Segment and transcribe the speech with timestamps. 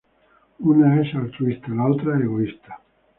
[0.71, 2.79] Una es altruista; la otra egoísta.